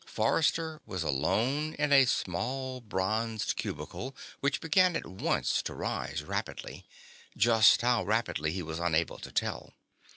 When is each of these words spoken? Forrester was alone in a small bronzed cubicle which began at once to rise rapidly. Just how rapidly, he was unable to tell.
Forrester 0.07 0.81
was 0.87 1.03
alone 1.03 1.75
in 1.75 1.93
a 1.93 2.05
small 2.07 2.81
bronzed 2.81 3.55
cubicle 3.55 4.15
which 4.39 4.59
began 4.59 4.95
at 4.95 5.05
once 5.05 5.61
to 5.61 5.75
rise 5.75 6.23
rapidly. 6.23 6.87
Just 7.37 7.83
how 7.83 8.03
rapidly, 8.03 8.51
he 8.51 8.63
was 8.63 8.79
unable 8.79 9.19
to 9.19 9.31
tell. 9.31 9.75